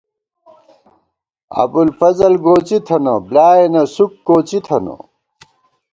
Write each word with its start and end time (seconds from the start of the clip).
ابُوالفضل 1.61 2.33
گوڅی 2.45 2.77
تھنہ، 2.87 3.13
بۡلیائینہ 3.27 3.83
سُک 3.93 4.11
کوڅی 4.27 4.59
تھنہ 4.65 4.95